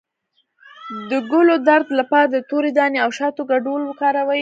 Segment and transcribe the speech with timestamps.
[1.09, 4.39] د ګلو درد لپاره د تورې دانې او شاتو ګډول وکاروئ